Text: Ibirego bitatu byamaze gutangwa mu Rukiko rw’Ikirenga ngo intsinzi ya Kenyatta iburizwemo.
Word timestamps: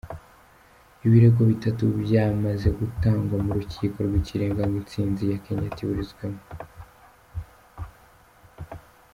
Ibirego 1.05 1.41
bitatu 1.51 1.83
byamaze 2.03 2.67
gutangwa 2.79 3.35
mu 3.45 3.51
Rukiko 3.57 3.97
rw’Ikirenga 4.07 4.61
ngo 4.65 4.75
intsinzi 4.81 5.23
ya 5.31 5.37
Kenyatta 5.43 5.79
iburizwemo. 5.83 6.41